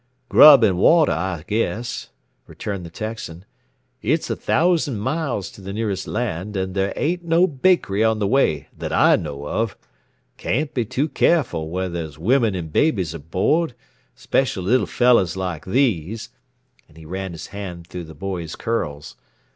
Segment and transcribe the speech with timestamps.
[0.29, 2.09] "Grub and water, I guess,"
[2.47, 3.45] returned the Texan.
[4.01, 8.25] "It's a thousand miles to the nearest land, and there ain't no bakery on the
[8.25, 9.77] way that I know of.
[10.37, 13.75] Can't be too careful when there's women and babies aboard,
[14.17, 16.29] especially little fellows like these"
[16.87, 19.17] and he ran his hand through the boy's curls.